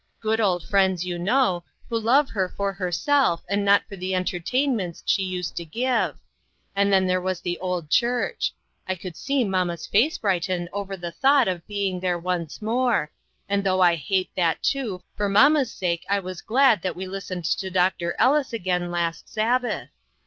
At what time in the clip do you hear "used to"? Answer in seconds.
5.21-5.63